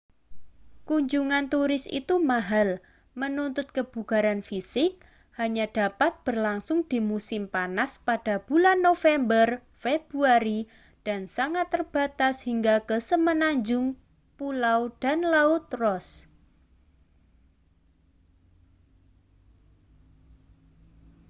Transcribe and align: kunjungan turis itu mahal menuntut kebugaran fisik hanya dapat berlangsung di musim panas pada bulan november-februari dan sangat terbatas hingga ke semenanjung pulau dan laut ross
kunjungan 0.89 1.45
turis 1.53 1.83
itu 1.99 2.15
mahal 2.31 2.69
menuntut 3.21 3.67
kebugaran 3.75 4.39
fisik 4.49 4.91
hanya 5.39 5.65
dapat 5.77 6.11
berlangsung 6.25 6.79
di 6.91 6.97
musim 7.11 7.41
panas 7.55 7.91
pada 8.07 8.35
bulan 8.47 8.77
november-februari 8.87 10.59
dan 11.07 11.21
sangat 11.35 11.65
terbatas 11.73 12.35
hingga 12.47 12.75
ke 12.89 12.97
semenanjung 13.09 13.87
pulau 14.41 14.81
dan 15.03 15.19
laut 15.33 15.65
ross 15.81 16.07